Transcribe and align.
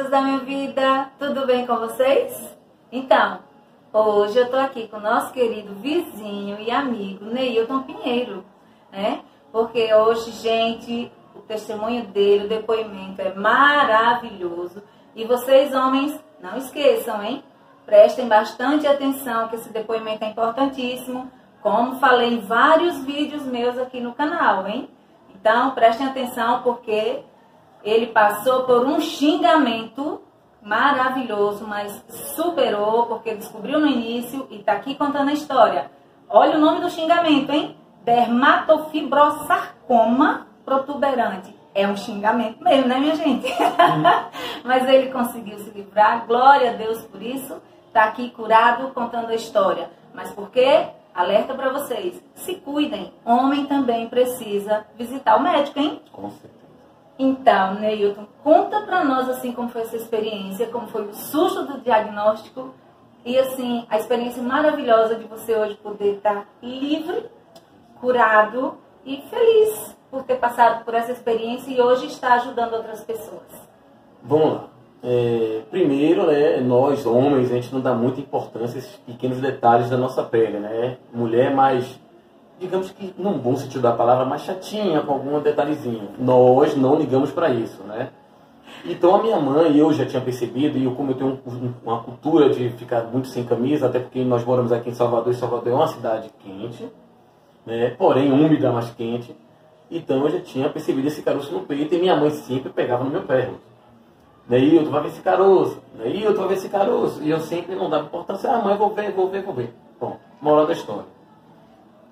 coisas 0.00 0.10
da 0.10 0.22
minha 0.22 0.38
vida, 0.38 1.10
tudo 1.18 1.46
bem 1.46 1.66
com 1.66 1.76
vocês? 1.76 2.56
Então, 2.90 3.40
hoje 3.92 4.38
eu 4.38 4.48
tô 4.48 4.56
aqui 4.56 4.88
com 4.88 4.96
o 4.96 5.00
nosso 5.00 5.30
querido 5.30 5.74
vizinho 5.74 6.58
e 6.58 6.70
amigo 6.70 7.26
Neilton 7.26 7.82
Pinheiro, 7.82 8.42
né? 8.90 9.20
Porque 9.52 9.92
hoje, 9.92 10.30
gente, 10.30 11.12
o 11.34 11.40
testemunho 11.40 12.06
dele, 12.06 12.46
o 12.46 12.48
depoimento 12.48 13.20
é 13.20 13.34
maravilhoso. 13.34 14.82
E 15.14 15.26
vocês, 15.26 15.74
homens, 15.74 16.18
não 16.40 16.56
esqueçam, 16.56 17.22
hein? 17.22 17.44
Prestem 17.84 18.26
bastante 18.26 18.86
atenção 18.86 19.48
que 19.48 19.56
esse 19.56 19.70
depoimento 19.70 20.24
é 20.24 20.30
importantíssimo, 20.30 21.30
como 21.60 21.98
falei 21.98 22.34
em 22.34 22.40
vários 22.40 23.04
vídeos 23.04 23.44
meus 23.44 23.76
aqui 23.76 24.00
no 24.00 24.14
canal, 24.14 24.66
hein? 24.66 24.88
Então, 25.34 25.72
prestem 25.72 26.06
atenção 26.06 26.62
porque 26.62 27.22
ele 27.82 28.08
passou 28.08 28.64
por 28.64 28.84
um 28.86 29.00
xingamento 29.00 30.20
maravilhoso, 30.62 31.66
mas 31.66 32.04
superou 32.34 33.06
porque 33.06 33.34
descobriu 33.34 33.80
no 33.80 33.86
início 33.86 34.46
e 34.50 34.58
está 34.58 34.72
aqui 34.72 34.94
contando 34.94 35.30
a 35.30 35.32
história. 35.32 35.90
Olha 36.28 36.56
o 36.56 36.60
nome 36.60 36.80
do 36.80 36.90
xingamento, 36.90 37.50
hein? 37.50 37.74
Dermatofibrosarcoma 38.04 40.46
protuberante. 40.64 41.58
É 41.74 41.88
um 41.88 41.96
xingamento 41.96 42.62
mesmo, 42.62 42.86
né, 42.88 42.98
minha 42.98 43.14
gente? 43.14 43.46
mas 44.64 44.86
ele 44.88 45.10
conseguiu 45.10 45.58
se 45.58 45.70
livrar. 45.70 46.26
Glória 46.26 46.70
a 46.70 46.74
Deus 46.74 47.02
por 47.04 47.22
isso. 47.22 47.60
Está 47.86 48.04
aqui 48.04 48.28
curado 48.30 48.92
contando 48.92 49.30
a 49.30 49.34
história. 49.34 49.90
Mas 50.14 50.30
por 50.32 50.50
quê? 50.50 50.88
Alerta 51.14 51.54
para 51.54 51.72
vocês. 51.72 52.22
Se 52.34 52.56
cuidem. 52.56 53.12
Homem 53.24 53.64
também 53.66 54.08
precisa 54.08 54.84
visitar 54.96 55.36
o 55.36 55.42
médico, 55.42 55.78
hein? 55.78 56.02
Com 56.12 56.30
certeza. 56.30 56.59
Então, 57.22 57.74
Neilton, 57.74 58.26
conta 58.42 58.80
para 58.80 59.04
nós 59.04 59.28
assim 59.28 59.52
como 59.52 59.68
foi 59.68 59.82
essa 59.82 59.94
experiência, 59.94 60.68
como 60.68 60.86
foi 60.86 61.02
o 61.02 61.12
susto 61.12 61.66
do 61.66 61.80
diagnóstico 61.82 62.74
e 63.26 63.38
assim 63.38 63.84
a 63.90 63.98
experiência 63.98 64.42
maravilhosa 64.42 65.16
de 65.16 65.24
você 65.24 65.54
hoje 65.54 65.74
poder 65.76 66.14
estar 66.14 66.48
livre, 66.62 67.26
curado 68.00 68.78
e 69.04 69.22
feliz 69.28 69.94
por 70.10 70.22
ter 70.22 70.36
passado 70.36 70.82
por 70.82 70.94
essa 70.94 71.12
experiência 71.12 71.70
e 71.70 71.78
hoje 71.78 72.06
está 72.06 72.36
ajudando 72.36 72.72
outras 72.72 73.04
pessoas. 73.04 73.68
Vamos 74.22 74.54
lá. 74.54 74.64
É, 75.02 75.60
primeiro, 75.70 76.26
né, 76.26 76.58
nós 76.62 77.04
homens, 77.04 77.52
a 77.52 77.54
gente 77.54 77.70
não 77.70 77.82
dá 77.82 77.92
muita 77.92 78.20
importância 78.20 78.76
a 78.76 78.78
esses 78.78 78.96
pequenos 78.96 79.42
detalhes 79.42 79.90
da 79.90 79.98
nossa 79.98 80.22
pele, 80.22 80.58
né? 80.58 80.96
Mulher 81.12 81.54
mais 81.54 82.00
digamos 82.60 82.90
que, 82.90 83.14
num 83.16 83.38
bom 83.38 83.56
sentido 83.56 83.80
da 83.80 83.92
palavra, 83.92 84.24
mais 84.24 84.42
chatinha 84.42 85.00
com 85.00 85.14
algum 85.14 85.40
detalhezinho. 85.40 86.10
Nós 86.18 86.76
não 86.76 86.96
ligamos 86.96 87.30
para 87.30 87.48
isso, 87.48 87.82
né? 87.84 88.10
Então 88.84 89.14
a 89.14 89.22
minha 89.22 89.38
mãe, 89.40 89.76
eu 89.76 89.92
já 89.92 90.04
tinha 90.06 90.22
percebido, 90.22 90.78
e 90.78 90.84
eu, 90.84 90.94
como 90.94 91.10
eu 91.10 91.14
tenho 91.14 91.40
uma 91.84 92.02
cultura 92.02 92.50
de 92.50 92.68
ficar 92.70 93.04
muito 93.04 93.28
sem 93.28 93.44
camisa, 93.44 93.86
até 93.86 93.98
porque 93.98 94.22
nós 94.22 94.44
moramos 94.44 94.72
aqui 94.72 94.90
em 94.90 94.94
Salvador, 94.94 95.32
e 95.32 95.36
Salvador 95.36 95.72
é 95.72 95.74
uma 95.74 95.88
cidade 95.88 96.30
quente, 96.42 96.88
né? 97.66 97.90
porém 97.98 98.30
úmida, 98.30 98.70
mas 98.70 98.90
quente. 98.90 99.34
Então 99.90 100.24
eu 100.24 100.30
já 100.30 100.40
tinha 100.40 100.68
percebido 100.68 101.08
esse 101.08 101.22
caroço 101.22 101.52
no 101.52 101.60
peito, 101.60 101.94
e 101.94 101.98
minha 101.98 102.16
mãe 102.16 102.30
sempre 102.30 102.70
pegava 102.70 103.04
no 103.04 103.10
meu 103.10 103.22
pé. 103.22 103.50
Daí 104.48 104.82
tu 104.82 104.90
vai 104.90 105.02
ver 105.02 105.08
esse 105.08 105.20
caroço, 105.20 105.78
daí 105.96 106.24
eu 106.24 106.34
vai 106.34 106.48
ver 106.48 106.54
esse 106.54 106.68
caroço. 106.68 107.22
E 107.22 107.30
eu 107.30 107.40
sempre 107.40 107.74
não 107.74 107.88
dava 107.88 108.06
importância, 108.06 108.50
ah 108.50 108.62
mãe, 108.62 108.76
vou 108.76 108.94
ver, 108.94 109.12
vou 109.12 109.28
ver, 109.28 109.42
vou 109.42 109.54
ver. 109.54 109.72
Bom, 110.00 110.16
moral 110.40 110.66
da 110.66 110.72
história. 110.72 111.19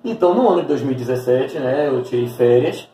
Então, 0.04 0.34
no 0.34 0.48
ano 0.48 0.62
de 0.62 0.68
2017, 0.68 1.58
né, 1.58 1.88
eu 1.88 2.02
tirei 2.02 2.28
férias 2.28 2.88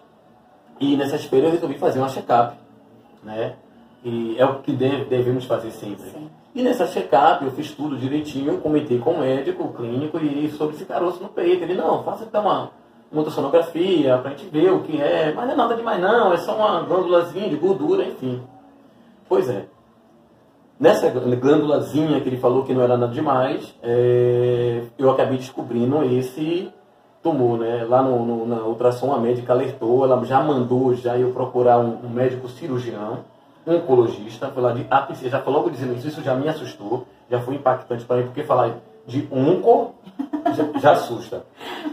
e 0.81 0.97
nessas 0.97 1.25
férias 1.25 1.49
eu 1.49 1.55
resolvi 1.55 1.79
fazer 1.79 1.99
uma 1.99 2.09
check-up, 2.09 2.57
né? 3.23 3.55
E 4.05 4.37
é 4.39 4.45
o 4.45 4.61
que 4.61 4.73
deve, 4.73 5.05
devemos 5.05 5.45
fazer 5.45 5.71
sempre. 5.71 6.11
Sim. 6.11 6.29
E 6.55 6.63
nessa 6.63 6.87
check-up 6.87 7.45
eu 7.45 7.51
fiz 7.53 7.73
tudo 7.73 7.97
direitinho, 7.97 8.59
comentei 8.59 8.99
com 8.99 9.13
o 9.13 9.21
médico, 9.21 9.65
o 9.65 9.73
clínico, 9.73 10.19
e 10.19 10.51
sobre 10.51 10.77
esse 10.77 10.85
caroço 10.85 11.23
no 11.23 11.29
peito. 11.29 11.63
Ele, 11.65 11.75
não, 11.75 12.03
faça 12.05 12.25
então 12.25 12.43
uma, 12.43 12.71
uma 13.11 13.19
ultrassonografia 13.21 14.19
pra 14.19 14.31
gente 14.31 14.47
ver 14.47 14.71
o 14.71 14.81
que 14.81 15.01
é, 15.01 15.33
mas 15.35 15.47
não 15.47 15.55
é 15.55 15.57
nada 15.57 15.75
demais 15.75 16.01
não, 16.01 16.33
é 16.33 16.37
só 16.37 16.57
uma 16.57 16.83
glândulazinha 16.83 17.49
de 17.49 17.57
gordura, 17.57 18.05
enfim. 18.05 18.43
Pois 19.29 19.49
é. 19.49 19.67
Nessa 20.79 21.09
glândulazinha 21.09 22.21
que 22.21 22.29
ele 22.29 22.37
falou 22.37 22.65
que 22.65 22.75
não 22.75 22.83
era 22.83 22.97
nada 22.97 23.13
demais, 23.13 23.75
é, 23.83 24.83
eu 24.99 25.11
acabei 25.11 25.39
descobrindo 25.39 26.03
esse 26.05 26.73
tomou, 27.25 27.57
né? 27.57 27.85
Lá 27.89 28.03
no, 28.03 28.25
no, 28.25 28.47
na 28.47 28.63
ultrassom 28.63 29.13
a 29.13 29.19
médica 29.19 29.55
alertou, 29.55 30.05
ela 30.05 30.23
já 30.27 30.43
mandou 30.43 30.95
já 30.95 31.19
eu 31.19 31.33
procurar 31.33 31.79
um, 31.79 32.05
um 32.05 32.11
médico 32.11 32.47
cirurgião, 32.49 33.21
um 33.67 33.77
oncologista, 33.77 34.49
foi 34.49 34.63
lá 34.63 34.73
de 34.73 34.87
ah, 34.91 35.09
já 35.23 35.41
falou 35.41 35.61
logo 35.61 35.71
dizendo 35.71 35.95
isso, 35.95 36.07
isso 36.07 36.23
já 36.23 36.35
me 36.35 36.47
assustou, 36.47 37.07
já 37.31 37.41
foi 37.41 37.55
impactante 37.55 38.05
para 38.05 38.19
mim, 38.19 38.25
porque 38.25 38.43
falar 38.43 38.77
de 39.07 39.27
onco 39.33 39.95
já, 40.55 40.79
já 40.79 40.93
assusta. 40.93 41.45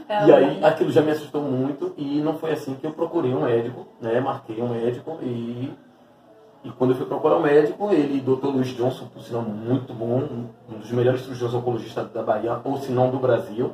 É, 0.08 0.28
e 0.28 0.34
aí 0.34 0.64
aquilo 0.64 0.92
já 0.92 1.02
me 1.02 1.12
assustou 1.12 1.42
muito 1.42 1.94
e 1.98 2.20
não 2.20 2.34
foi 2.34 2.52
assim 2.52 2.76
que 2.76 2.86
eu 2.86 2.92
procurei 2.92 3.34
um 3.34 3.44
médico, 3.46 3.88
né? 4.02 4.20
Marquei 4.20 4.62
um 4.62 4.68
médico 4.68 5.18
e 5.22 5.72
e 6.64 6.70
quando 6.70 6.92
eu 6.92 6.98
fui 6.98 7.08
procurar 7.08 7.38
o 7.38 7.40
um 7.40 7.42
médico, 7.42 7.90
ele, 7.92 8.22
Dr. 8.22 8.46
Luiz 8.50 8.68
Johnson, 8.68 9.08
por 9.12 9.24
sinal 9.24 9.42
muito 9.42 9.94
bom, 9.96 10.48
um 10.70 10.78
dos 10.78 10.92
melhores 10.92 11.22
cirurgiões 11.22 11.56
oncologistas 11.56 12.12
da 12.12 12.22
Bahia, 12.22 12.60
ou 12.64 12.78
se 12.78 12.92
não 12.92 13.10
do 13.10 13.18
Brasil, 13.18 13.72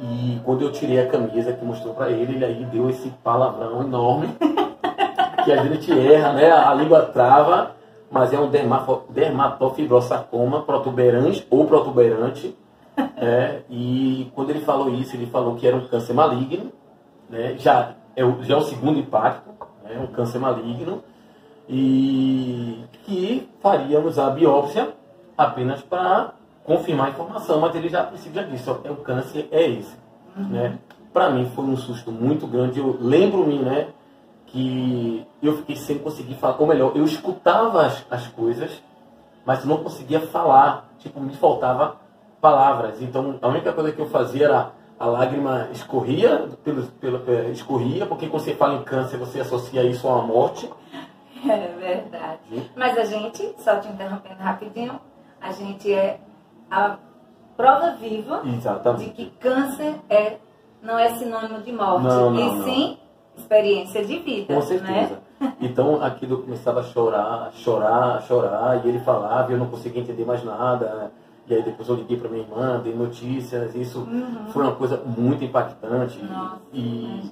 e 0.00 0.40
quando 0.44 0.62
eu 0.62 0.70
tirei 0.70 1.00
a 1.00 1.08
camisa 1.08 1.52
que 1.52 1.64
mostrou 1.64 1.92
para 1.92 2.10
ele, 2.10 2.36
ele 2.36 2.44
aí 2.44 2.64
deu 2.66 2.88
esse 2.88 3.10
palavrão 3.22 3.82
enorme. 3.82 4.28
que 5.44 5.52
a 5.52 5.64
gente 5.64 5.90
erra, 5.98 6.32
né? 6.34 6.52
A 6.52 6.72
língua 6.74 7.02
trava, 7.06 7.72
mas 8.10 8.32
é 8.32 8.38
um 8.38 8.50
dermatofibrosarcoma 9.08 10.62
protuberante 10.62 11.46
ou 11.50 11.66
protuberante. 11.66 12.56
É, 13.20 13.62
e 13.70 14.28
quando 14.34 14.50
ele 14.50 14.60
falou 14.60 14.92
isso, 14.92 15.14
ele 15.14 15.26
falou 15.26 15.54
que 15.54 15.66
era 15.66 15.76
um 15.76 15.86
câncer 15.86 16.12
maligno. 16.12 16.72
Né? 17.30 17.54
Já, 17.56 17.94
é 18.16 18.24
o, 18.24 18.42
já 18.42 18.54
é 18.54 18.58
o 18.58 18.62
segundo 18.62 18.98
impacto, 18.98 19.48
né? 19.84 20.00
um 20.00 20.08
câncer 20.08 20.40
maligno. 20.40 21.02
E 21.68 22.82
que 23.04 23.48
faríamos 23.60 24.18
a 24.18 24.30
biópsia 24.30 24.88
apenas 25.36 25.80
para 25.80 26.32
confirmar 26.68 27.06
a 27.06 27.10
informação, 27.10 27.58
mas 27.60 27.74
ele 27.74 27.88
já 27.88 28.02
a 28.02 28.04
princípio 28.04 28.34
já 28.34 28.42
disse, 28.42 28.68
ó, 28.68 28.76
é 28.84 28.90
o 28.90 28.96
câncer 28.96 29.48
é 29.50 29.66
esse. 29.70 29.96
Uhum. 30.36 30.48
Né? 30.50 30.78
Para 31.14 31.30
mim 31.30 31.50
foi 31.54 31.64
um 31.64 31.78
susto 31.78 32.12
muito 32.12 32.46
grande. 32.46 32.78
Eu 32.78 32.98
lembro-me, 33.00 33.58
né, 33.58 33.88
que 34.46 35.26
eu 35.42 35.56
fiquei 35.56 35.76
sem 35.76 35.98
conseguir 35.98 36.34
falar, 36.34 36.60
ou 36.60 36.66
melhor, 36.66 36.92
eu 36.94 37.04
escutava 37.04 37.86
as, 37.86 38.04
as 38.10 38.26
coisas, 38.28 38.82
mas 39.46 39.64
não 39.64 39.78
conseguia 39.78 40.20
falar, 40.20 40.90
tipo, 40.98 41.18
me 41.20 41.32
faltava 41.32 41.96
palavras. 42.38 43.00
Então 43.00 43.38
a 43.40 43.48
única 43.48 43.72
coisa 43.72 43.90
que 43.90 44.00
eu 44.00 44.06
fazia 44.06 44.44
era 44.44 44.72
a 45.00 45.06
lágrima 45.06 45.68
escorria, 45.72 46.48
pelo, 46.62 46.82
pelo, 46.82 47.30
é, 47.30 47.50
escorria, 47.50 48.04
porque 48.04 48.28
quando 48.28 48.42
você 48.42 48.54
fala 48.54 48.74
em 48.74 48.84
câncer, 48.84 49.16
você 49.16 49.40
associa 49.40 49.84
isso 49.84 50.06
a 50.06 50.16
uma 50.16 50.26
morte. 50.26 50.70
É 51.48 51.72
verdade. 51.78 52.68
Mas 52.74 52.98
a 52.98 53.04
gente, 53.04 53.54
só 53.58 53.76
te 53.76 53.86
interrompendo 53.86 54.42
rapidinho, 54.42 55.00
a 55.40 55.52
gente 55.52 55.94
é 55.94 56.18
a 56.70 56.98
prova 57.56 57.92
viva 57.92 58.42
Exatamente. 58.44 59.04
de 59.04 59.10
que 59.10 59.30
câncer 59.38 59.96
é, 60.08 60.36
não 60.82 60.98
é 60.98 61.14
sinônimo 61.14 61.60
de 61.60 61.72
morte, 61.72 62.04
não, 62.04 62.30
não, 62.30 62.40
e 62.40 62.56
não. 62.56 62.64
sim 62.64 62.98
experiência 63.36 64.04
de 64.04 64.18
vida. 64.18 64.54
Com 64.54 64.62
certeza. 64.62 65.14
Né? 65.14 65.18
Então 65.60 66.02
aquilo 66.02 66.42
começava 66.42 66.80
a 66.80 66.82
chorar, 66.82 67.52
chorar, 67.52 68.22
chorar, 68.22 68.84
e 68.84 68.88
ele 68.88 68.98
falava, 69.00 69.50
e 69.50 69.54
eu 69.54 69.58
não 69.58 69.66
conseguia 69.66 70.02
entender 70.02 70.24
mais 70.24 70.42
nada. 70.42 71.12
E 71.46 71.54
aí 71.54 71.62
depois 71.62 71.88
eu 71.88 71.94
liguei 71.94 72.16
para 72.16 72.28
minha 72.28 72.42
irmã, 72.42 72.80
dei 72.82 72.94
notícias, 72.94 73.74
isso 73.74 74.00
uhum. 74.00 74.46
foi 74.48 74.64
uma 74.64 74.74
coisa 74.74 75.00
muito 75.04 75.44
impactante. 75.44 76.22
Nossa, 76.24 76.58
e, 76.72 77.30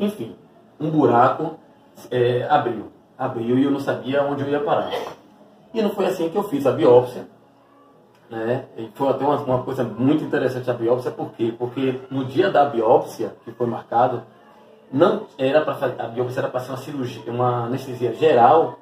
enfim, 0.00 0.34
um 0.80 0.90
buraco 0.90 1.56
é, 2.10 2.46
abriu. 2.48 2.90
Abriu 3.16 3.58
e 3.58 3.64
eu 3.64 3.70
não 3.70 3.80
sabia 3.80 4.22
onde 4.22 4.42
eu 4.42 4.48
ia 4.48 4.60
parar. 4.60 4.90
E 5.72 5.82
não 5.82 5.90
foi 5.90 6.06
assim 6.06 6.30
que 6.30 6.36
eu 6.36 6.44
fiz 6.44 6.66
a 6.66 6.72
biópsia. 6.72 7.26
Né? 8.30 8.64
E 8.76 8.90
foi 8.94 9.08
até 9.08 9.24
uma, 9.24 9.36
uma 9.36 9.62
coisa 9.62 9.84
muito 9.84 10.24
interessante 10.24 10.70
a 10.70 10.74
biópsia, 10.74 11.10
por 11.10 11.32
quê? 11.32 11.54
Porque 11.58 12.00
no 12.10 12.24
dia 12.24 12.50
da 12.50 12.64
biópsia, 12.64 13.34
que 13.44 13.52
foi 13.52 13.66
marcado, 13.66 14.22
não 14.92 15.26
era 15.36 15.60
para 15.60 16.04
a 16.04 16.08
biópsia 16.08 16.40
era 16.40 16.48
para 16.48 16.60
ser 16.60 16.70
uma 16.70 16.78
cirurgia, 16.78 17.32
uma 17.32 17.66
anestesia 17.66 18.14
geral 18.14 18.78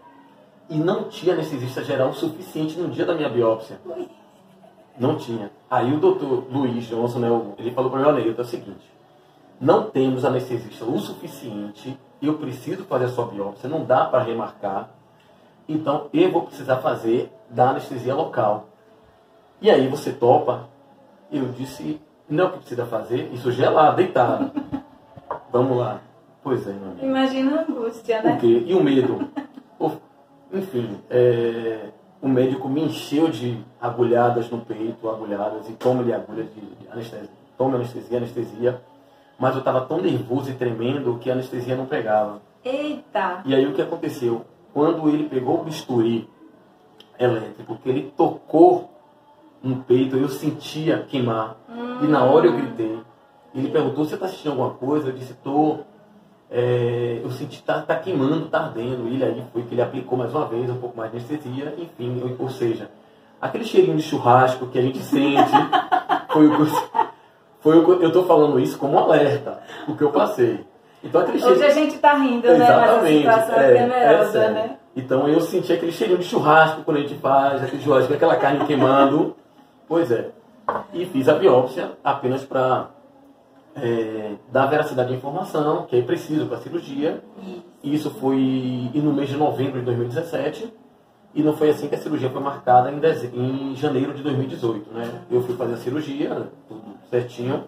e 0.69 0.77
não 0.77 1.05
tinha 1.05 1.35
anestesista 1.35 1.83
geral 1.83 2.13
suficiente 2.13 2.79
no 2.79 2.89
dia 2.89 3.05
da 3.05 3.15
minha 3.15 3.29
biópsia. 3.29 3.81
Não 4.99 5.17
tinha. 5.17 5.51
Aí 5.71 5.93
o 5.93 5.99
doutor 5.99 6.45
Luiz 6.51 6.85
Johnson, 6.85 7.19
né, 7.19 7.29
ele 7.59 7.71
falou 7.71 7.91
para 7.91 8.01
mim, 8.01 8.07
olha, 8.07 8.21
é 8.21 8.41
o 8.41 8.45
seguinte, 8.45 8.91
não 9.61 9.85
temos 9.91 10.25
anestesista 10.25 10.85
o 10.85 10.99
suficiente, 10.99 11.99
eu 12.21 12.35
preciso 12.35 12.85
fazer 12.85 13.07
a 13.07 13.09
sua 13.09 13.27
biópsia, 13.27 13.69
não 13.69 13.85
dá 13.85 14.05
para 14.05 14.23
remarcar, 14.23 14.91
então 15.69 16.09
eu 16.13 16.31
vou 16.31 16.43
precisar 16.43 16.77
fazer 16.79 17.33
da 17.49 17.71
anestesia 17.71 18.15
local. 18.15 18.69
E 19.63 19.71
aí 19.71 19.87
você 19.87 20.13
topa? 20.13 20.69
Eu 21.31 21.47
disse, 21.53 22.01
não 22.29 22.45
é 22.45 22.49
o 22.49 22.51
que 22.51 22.59
precisa 22.59 22.85
fazer, 22.85 23.31
isso 23.33 23.53
gelado, 23.53 23.97
deitado. 23.97 24.51
Vamos 25.53 25.79
lá. 25.79 26.01
Pois 26.43 26.67
é, 26.67 26.73
meu 26.73 26.91
amigo. 26.91 27.07
Imagina 27.07 27.61
a 27.61 27.63
angústia, 27.63 28.21
né? 28.21 28.35
O 28.35 28.39
quê? 28.41 28.65
E 28.67 28.75
o 28.75 28.83
medo? 28.83 29.31
Enfim, 30.53 30.99
é, 31.09 31.91
o 32.21 32.29
médico 32.29 32.69
me 32.69 32.83
encheu 32.83 33.29
de 33.29 33.59
agulhadas 33.81 34.51
no 34.51 34.59
peito, 34.59 35.09
agulhadas, 35.09 35.69
e 35.69 35.73
toma-lhe 35.73 36.13
agulhas 36.13 36.47
de, 36.53 36.61
de 36.61 36.89
anestesia, 36.91 37.31
toma 37.57 37.77
anestesia, 37.77 38.19
anestesia. 38.19 38.83
Mas 39.39 39.55
eu 39.55 39.61
estava 39.61 39.81
tão 39.83 40.03
nervoso 40.03 40.51
e 40.51 40.55
tremendo 40.55 41.19
que 41.19 41.31
a 41.31 41.35
anestesia 41.35 41.75
não 41.77 41.87
pegava. 41.87 42.43
Eita! 42.65 43.43
E 43.47 43.55
aí 43.55 43.67
o 43.67 43.73
que 43.73 43.81
aconteceu? 43.81 44.45
Quando 44.75 45.09
ele 45.09 45.29
pegou 45.29 45.61
o 45.61 45.65
bisturi 45.65 46.29
elétrico, 47.19 47.77
que 47.77 47.89
ele 47.89 48.13
tocou 48.17 48.91
no 49.63 49.77
peito, 49.85 50.17
eu 50.17 50.29
sentia 50.29 51.05
queimar. 51.09 51.57
Hum. 51.69 52.05
E 52.05 52.07
na 52.07 52.25
hora 52.25 52.47
eu 52.47 52.57
gritei. 52.57 52.99
Ele 53.55 53.69
perguntou, 53.69 54.05
você 54.05 54.15
está 54.15 54.27
sentindo 54.27 54.51
alguma 54.51 54.71
coisa? 54.71 55.09
Eu 55.09 55.13
disse, 55.13 55.33
estou. 55.33 55.87
É, 56.51 57.21
eu 57.23 57.31
senti 57.31 57.63
tá, 57.63 57.81
tá 57.81 57.97
queimando, 57.97 58.47
tá 58.47 58.65
ardendo. 58.65 59.09
E 59.09 59.23
aí 59.25 59.43
foi 59.53 59.63
que 59.63 59.75
ele 59.75 59.83
aplicou 59.83 60.19
mais 60.19 60.35
uma 60.35 60.47
vez 60.47 60.69
um 60.69 60.77
pouco 60.77 60.97
mais 60.97 61.11
de 61.11 61.17
anestesia, 61.17 61.75
enfim, 61.79 62.21
ou, 62.23 62.45
ou 62.45 62.51
seja, 62.51 62.91
aquele 63.41 63.65
cheirinho 63.65 63.97
de 63.97 64.03
churrasco 64.03 64.67
que 64.67 64.79
a 64.79 64.83
gente 64.83 64.99
sente 64.99 65.51
foi 66.31 66.47
o 66.47 66.57
que 66.57 66.73
foi 67.63 67.79
o 67.79 68.03
eu 68.03 68.09
estou 68.09 68.27
falando 68.27 68.59
isso 68.59 68.77
como 68.77 68.95
um 68.95 68.99
alerta, 68.99 69.61
o 69.87 69.97
que 69.97 70.03
eu 70.03 70.11
passei. 70.11 70.65
Então 71.03 71.21
aquele. 71.21 71.43
Hoje 71.43 71.65
a 71.65 71.71
gente 71.71 71.95
está 71.95 72.15
rindo, 72.15 72.47
né? 72.47 72.55
Exatamente, 72.55 73.25
Mas 73.25 73.39
a 73.39 73.41
situação 73.41 73.65
é, 73.65 73.71
é 73.71 73.89
temerosa, 73.89 74.39
é 74.39 74.51
né? 74.51 74.77
Então 74.97 75.29
eu 75.29 75.41
senti 75.41 75.73
aquele 75.73 75.93
cheirinho 75.93 76.19
de 76.19 76.25
churrasco 76.25 76.83
quando 76.83 76.99
a 76.99 77.01
gente 77.01 77.15
faz, 77.15 77.63
aquele 77.63 77.83
churrasco, 77.83 78.13
aquela 78.13 78.37
carne 78.37 78.65
queimando. 78.67 79.37
Pois 79.89 80.11
é. 80.11 80.31
E 80.93 81.05
fiz 81.07 81.29
a 81.29 81.35
biópsia 81.35 81.93
apenas 82.03 82.45
para 82.45 82.91
é, 83.75 84.35
dar 84.51 84.67
veracidade 84.67 85.13
à 85.13 85.17
informação, 85.17 85.87
que 85.87 85.97
é 85.97 86.03
preciso 86.03 86.47
para 86.47 86.59
a 86.59 86.61
cirurgia. 86.61 87.23
Isso 87.83 88.11
foi 88.11 88.91
no 88.95 89.13
mês 89.13 89.29
de 89.29 89.37
novembro 89.37 89.81
de 89.81 89.87
2017. 89.87 90.73
E 91.35 91.43
não 91.43 91.57
foi 91.57 91.71
assim 91.71 91.89
que 91.89 91.95
a 91.95 91.99
cirurgia 91.99 92.29
foi 92.29 92.43
marcada 92.43 92.93
em, 92.93 93.71
em 93.73 93.75
janeiro 93.75 94.13
de 94.13 94.23
2018. 94.23 94.93
Né? 94.93 95.23
Eu 95.31 95.43
fui 95.43 95.57
fazer 95.57 95.75
a 95.75 95.77
cirurgia, 95.79 96.49
tudo 96.69 96.83
certinho. 97.09 97.65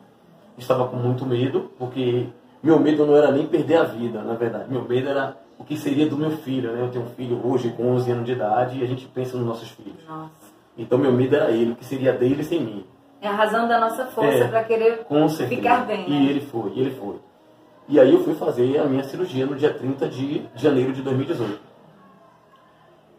Estava 0.59 0.87
com 0.87 0.97
muito 0.97 1.25
medo, 1.25 1.71
porque 1.79 2.27
meu 2.63 2.79
medo 2.79 3.07
não 3.07 3.17
era 3.17 3.33
nem 3.33 3.47
perder 3.47 3.77
a 3.77 3.85
vida, 3.85 4.23
na 4.23 4.35
verdade. 4.35 4.71
Meu 4.71 4.87
medo 4.87 5.09
era 5.09 5.37
o 5.59 5.65
que 5.65 5.77
seria 5.79 6.07
do 6.07 6.17
meu 6.17 6.31
filho. 6.31 6.73
Né? 6.73 6.83
Eu 6.83 6.91
tenho 6.91 7.05
um 7.05 7.09
filho 7.09 7.41
hoje 7.45 7.71
com 7.71 7.91
11 7.93 8.11
anos 8.11 8.27
de 8.27 8.33
idade 8.33 8.79
e 8.79 8.85
a 8.85 8.87
gente 8.87 9.07
pensa 9.07 9.37
nos 9.37 9.47
nossos 9.47 9.71
filhos. 9.71 10.07
Nossa. 10.07 10.54
Então 10.77 10.99
meu 10.99 11.13
medo 11.13 11.37
era 11.37 11.51
ele, 11.51 11.75
que 11.75 11.85
seria 11.85 12.13
dele 12.13 12.43
sem 12.43 12.61
mim. 12.61 12.85
É 13.21 13.29
a 13.29 13.33
razão 13.33 13.67
da 13.67 13.81
nossa 13.81 14.07
força 14.07 14.45
é, 14.45 14.49
para 14.49 14.65
querer 14.65 15.07
ficar 15.49 15.87
bem. 15.87 16.09
Né? 16.09 16.17
E 16.17 16.29
ele 16.29 16.41
foi, 16.41 16.73
e 16.75 16.81
ele 16.81 16.91
foi. 16.91 17.17
E 17.89 18.01
aí 18.01 18.13
eu 18.13 18.23
fui 18.23 18.35
fazer 18.35 18.79
a 18.79 18.85
minha 18.85 19.05
cirurgia 19.05 19.47
no 19.47 19.55
dia 19.55 19.73
30 19.73 20.09
de 20.09 20.47
janeiro 20.55 20.93
de 20.93 21.03
2018. 21.03 21.61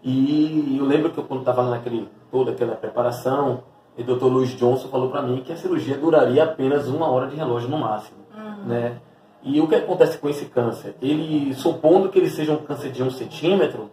E 0.04 0.78
eu 0.80 0.86
lembro 0.86 1.12
que 1.12 1.18
eu, 1.18 1.24
quando 1.24 1.40
estava 1.40 1.68
naquele 1.70 2.08
toda 2.32 2.52
aquela 2.52 2.76
preparação, 2.76 3.64
o 3.98 4.04
Dr. 4.04 4.26
Luiz 4.26 4.50
Johnson 4.52 4.90
falou 4.90 5.10
para 5.10 5.22
mim 5.22 5.42
que 5.42 5.52
a 5.52 5.58
cirurgia 5.58 5.98
duraria 5.98 6.44
apenas 6.44 6.88
uma 6.88 7.10
hora 7.10 7.28
de 7.28 7.36
relógio 7.36 7.70
no 7.70 7.78
máximo, 7.78 8.18
uhum. 8.36 8.66
né? 8.66 8.98
E 9.42 9.62
o 9.62 9.68
que 9.68 9.76
acontece 9.76 10.18
com 10.18 10.28
esse 10.28 10.46
câncer? 10.46 10.96
Ele, 11.02 11.54
supondo 11.54 12.10
que 12.10 12.20
ele 12.20 12.30
seja 12.30 12.52
um 12.52 12.58
câncer 12.58 12.92
de 12.92 13.02
um 13.02 13.10
centímetro, 13.10 13.92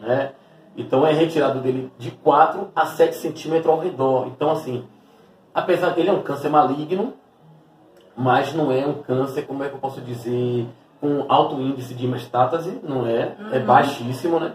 né? 0.00 0.32
Então 0.76 1.06
é 1.06 1.12
retirado 1.12 1.60
dele 1.60 1.90
de 1.98 2.10
4 2.10 2.68
a 2.74 2.86
7 2.86 3.16
centímetros 3.16 3.72
ao 3.72 3.80
redor. 3.80 4.26
Então, 4.26 4.50
assim, 4.50 4.84
apesar 5.54 5.90
dele 5.90 6.10
é 6.10 6.12
um 6.12 6.22
câncer 6.22 6.50
maligno, 6.50 7.14
mas 8.16 8.52
não 8.54 8.70
é 8.70 8.86
um 8.86 8.94
câncer, 8.94 9.42
como 9.42 9.64
é 9.64 9.68
que 9.68 9.74
eu 9.74 9.78
posso 9.78 10.00
dizer, 10.00 10.66
com 11.00 11.24
alto 11.28 11.60
índice 11.60 11.94
de 11.94 12.06
metástase, 12.06 12.78
não 12.82 13.06
é, 13.06 13.12
é 13.12 13.36
uhum. 13.38 13.54
é 13.54 13.58
baixíssimo, 13.60 14.40
né? 14.40 14.52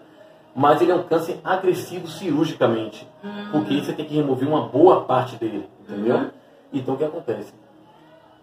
Mas 0.54 0.82
ele 0.82 0.92
é 0.92 0.96
um 0.96 1.04
câncer 1.04 1.40
agressivo 1.44 2.08
cirurgicamente, 2.08 3.08
uhum. 3.24 3.52
porque 3.52 3.80
você 3.80 3.94
tem 3.94 4.06
que 4.06 4.16
remover 4.16 4.48
uma 4.48 4.68
boa 4.68 5.02
parte 5.06 5.38
dele, 5.38 5.70
entendeu? 5.80 6.18
Uhum. 6.18 6.30
Então 6.74 6.96
o 6.96 6.98
que 6.98 7.04
acontece? 7.04 7.54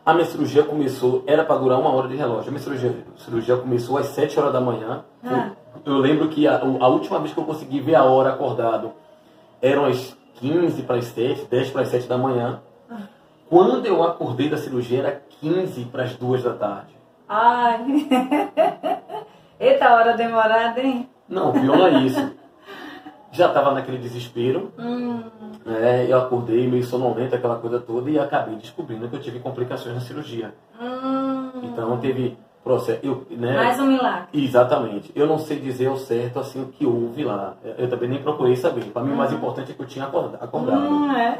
A 0.06 0.14
minha 0.14 0.24
cirurgia 0.24 0.62
começou, 0.62 1.22
era 1.26 1.44
para 1.44 1.60
durar 1.60 1.78
uma 1.78 1.90
hora 1.90 2.08
de 2.08 2.16
relógio. 2.16 2.48
A 2.48 2.50
minha 2.50 2.62
cirurgia, 2.62 3.04
a 3.14 3.18
cirurgia 3.22 3.56
começou 3.58 3.98
às 3.98 4.06
7 4.06 4.40
horas 4.40 4.54
da 4.54 4.60
manhã. 4.60 5.04
Ah. 5.22 5.50
Eu 5.84 5.98
lembro 5.98 6.28
que 6.28 6.46
a, 6.46 6.58
a, 6.58 6.88
última 6.88 7.18
vez 7.18 7.32
que 7.32 7.38
eu 7.38 7.44
consegui 7.44 7.80
ver 7.80 7.94
a 7.94 8.04
hora 8.04 8.30
acordado 8.30 8.92
eram 9.60 9.84
as 9.84 10.16
15 10.34 10.82
para 10.82 10.96
as 10.96 11.06
7, 11.06 11.46
10 11.46 11.70
para 11.70 11.82
as 11.82 11.88
7 11.88 12.06
da 12.06 12.16
manhã. 12.16 12.60
Quando 13.48 13.86
eu 13.86 14.02
acordei 14.02 14.48
da 14.48 14.56
cirurgia 14.56 14.98
era 14.98 15.22
15 15.40 15.84
para 15.86 16.04
as 16.04 16.14
2 16.14 16.42
da 16.42 16.52
tarde. 16.52 16.94
Ai! 17.28 18.08
Eita 19.58 19.92
hora 19.92 20.16
demorada, 20.16 20.80
hein? 20.80 21.08
Não, 21.28 21.52
pior 21.52 21.92
é 21.92 21.98
isso. 22.00 22.32
Já 23.32 23.48
estava 23.48 23.72
naquele 23.72 23.98
desespero. 23.98 24.72
Hum. 24.78 25.22
Né? 25.64 26.06
Eu 26.08 26.18
acordei 26.18 26.66
meio 26.66 26.84
sonolento, 26.84 27.34
aquela 27.34 27.56
coisa 27.56 27.78
toda, 27.78 28.10
e 28.10 28.18
acabei 28.18 28.56
descobrindo 28.56 29.08
que 29.08 29.16
eu 29.16 29.20
tive 29.20 29.40
complicações 29.40 29.94
na 29.94 30.00
cirurgia. 30.00 30.54
Hum. 30.80 31.50
Então 31.62 31.98
teve 31.98 32.36
processo. 32.62 33.00
Eu, 33.02 33.26
né? 33.30 33.56
Mais 33.56 33.78
um 33.80 33.86
milagre. 33.86 34.28
Exatamente. 34.32 35.12
Eu 35.14 35.26
não 35.26 35.38
sei 35.38 35.58
dizer 35.58 35.86
ao 35.86 35.96
certo 35.96 36.38
assim 36.38 36.62
o 36.62 36.66
que 36.66 36.86
houve 36.86 37.24
lá. 37.24 37.54
Eu 37.76 37.88
também 37.88 38.08
nem 38.08 38.22
procurei 38.22 38.56
saber. 38.56 38.84
Para 38.86 39.02
mim, 39.02 39.12
o 39.12 39.16
mais 39.16 39.32
hum. 39.32 39.36
importante 39.36 39.72
é 39.72 39.74
que 39.74 39.80
eu 39.80 39.86
tinha 39.86 40.04
acordado. 40.04 40.88
Hum, 40.88 41.12
é. 41.12 41.38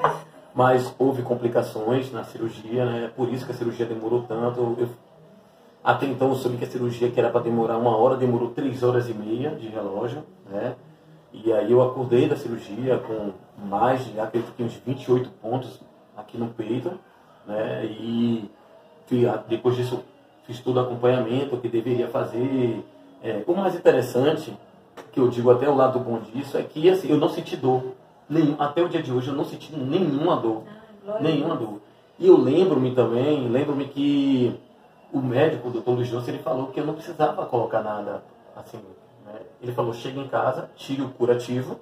Mas 0.54 0.94
houve 0.98 1.22
complicações 1.22 2.12
na 2.12 2.24
cirurgia, 2.24 2.84
né? 2.84 3.10
Por 3.16 3.28
isso 3.32 3.44
que 3.44 3.52
a 3.52 3.54
cirurgia 3.54 3.86
demorou 3.86 4.22
tanto. 4.22 4.76
Eu, 4.78 4.88
até 5.84 6.06
então 6.06 6.28
eu 6.28 6.34
soube 6.34 6.56
que 6.56 6.64
a 6.64 6.68
cirurgia 6.68 7.10
que 7.10 7.18
era 7.18 7.30
para 7.30 7.42
demorar 7.42 7.78
uma 7.78 7.96
hora 7.96 8.16
demorou 8.16 8.50
três 8.50 8.82
horas 8.82 9.08
e 9.08 9.14
meia 9.14 9.50
de 9.50 9.68
relógio, 9.68 10.24
né? 10.50 10.74
E 11.32 11.52
aí 11.52 11.70
eu 11.70 11.82
acordei 11.82 12.28
da 12.28 12.36
cirurgia 12.36 12.98
com 12.98 13.32
mais 13.66 14.04
de, 14.04 14.18
acredito 14.18 14.52
que 14.56 14.62
uns 14.62 14.74
28 14.74 15.30
pontos 15.42 15.80
aqui 16.16 16.36
no 16.36 16.48
peito, 16.48 16.98
né? 17.46 17.84
E 17.84 18.50
depois 19.48 19.76
disso 19.76 20.02
fiz 20.48 20.60
todo 20.60 20.78
o 20.78 20.80
acompanhamento 20.80 21.58
que 21.58 21.68
deveria 21.68 22.08
fazer. 22.08 22.82
É, 23.22 23.44
o 23.46 23.54
mais 23.54 23.74
interessante, 23.74 24.56
que 25.12 25.20
eu 25.20 25.28
digo 25.28 25.50
até 25.50 25.68
o 25.68 25.76
lado 25.76 26.00
bom 26.00 26.18
disso, 26.20 26.56
é 26.56 26.62
que 26.62 26.88
assim, 26.88 27.10
eu 27.10 27.18
não 27.18 27.28
senti 27.28 27.54
dor. 27.54 27.92
Nenhum, 28.28 28.56
até 28.58 28.82
o 28.82 28.88
dia 28.88 29.02
de 29.02 29.12
hoje 29.12 29.28
eu 29.28 29.34
não 29.34 29.44
senti 29.44 29.76
nenhuma 29.76 30.36
dor. 30.36 30.62
Ah, 31.06 31.18
nenhuma 31.20 31.54
dor. 31.54 31.80
E 32.18 32.26
eu 32.26 32.36
lembro-me 32.36 32.94
também, 32.94 33.46
lembro-me 33.48 33.86
que 33.88 34.58
o 35.12 35.18
médico, 35.18 35.68
o 35.68 35.70
doutor 35.70 35.92
Luiz 35.92 36.08
José, 36.08 36.32
ele 36.32 36.42
falou 36.42 36.68
que 36.68 36.80
eu 36.80 36.86
não 36.86 36.94
precisava 36.94 37.44
colocar 37.46 37.82
nada 37.82 38.22
assim, 38.56 38.78
né? 39.26 39.40
Ele 39.62 39.72
falou, 39.72 39.92
chegue 39.92 40.18
em 40.18 40.28
casa, 40.28 40.70
tire 40.76 41.02
o 41.02 41.10
curativo 41.10 41.78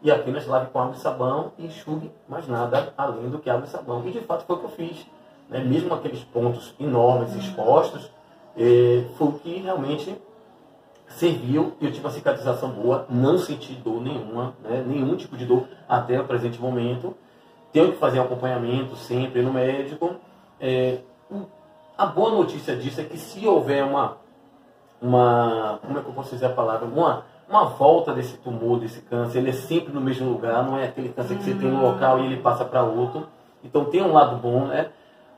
e 0.00 0.10
apenas 0.10 0.46
lave 0.46 0.70
com 0.70 0.80
água 0.80 0.94
e 0.94 1.00
sabão 1.00 1.52
e 1.58 1.66
enxugue 1.66 2.10
mais 2.28 2.46
nada 2.46 2.94
além 2.96 3.28
do 3.28 3.38
que 3.38 3.50
água 3.50 3.66
e 3.66 3.68
sabão. 3.68 4.06
E 4.06 4.12
de 4.12 4.20
fato 4.20 4.44
foi 4.44 4.56
o 4.56 4.58
que 4.60 4.64
eu 4.64 4.70
fiz. 4.70 5.06
Né? 5.48 5.60
Mesmo 5.60 5.94
aqueles 5.94 6.22
pontos 6.24 6.74
enormes 6.78 7.34
expostos, 7.34 8.10
eh, 8.56 9.04
foi 9.16 9.28
o 9.28 9.32
que 9.32 9.58
realmente 9.58 10.16
serviu. 11.08 11.74
Eu 11.80 11.90
tive 11.90 12.00
uma 12.00 12.10
cicatrização 12.10 12.70
boa, 12.70 13.06
não 13.08 13.38
senti 13.38 13.72
dor 13.74 14.00
nenhuma, 14.00 14.54
né? 14.62 14.84
nenhum 14.86 15.16
tipo 15.16 15.36
de 15.36 15.44
dor 15.44 15.68
até 15.88 16.20
o 16.20 16.24
presente 16.24 16.60
momento. 16.60 17.16
Tenho 17.72 17.92
que 17.92 17.98
fazer 17.98 18.20
acompanhamento 18.20 18.96
sempre 18.96 19.42
no 19.42 19.52
médico. 19.52 20.16
É, 20.60 20.98
a 21.96 22.06
boa 22.06 22.30
notícia 22.30 22.74
disso 22.76 23.00
é 23.00 23.04
que 23.04 23.18
se 23.18 23.46
houver 23.46 23.84
uma 23.84 24.16
uma, 25.00 25.78
como 25.82 25.98
é 25.98 26.02
que 26.02 26.08
eu 26.08 26.14
posso 26.14 26.30
dizer 26.30 26.46
a 26.46 26.50
palavra, 26.50 26.86
uma, 26.86 27.24
uma 27.48 27.64
volta 27.64 28.12
desse 28.12 28.36
tumor, 28.38 28.80
desse 28.80 29.00
câncer, 29.02 29.38
ele 29.38 29.50
é 29.50 29.52
sempre 29.52 29.92
no 29.92 30.00
mesmo 30.00 30.28
lugar, 30.28 30.64
não 30.64 30.78
é 30.78 30.84
aquele 30.84 31.10
câncer 31.10 31.36
que 31.36 31.44
você 31.44 31.54
tem 31.54 31.70
um 31.70 31.80
local 31.80 32.20
e 32.20 32.26
ele 32.26 32.38
passa 32.38 32.64
para 32.64 32.82
outro. 32.82 33.26
Então 33.62 33.84
tem 33.84 34.02
um 34.02 34.12
lado 34.12 34.36
bom, 34.36 34.66
né? 34.66 34.90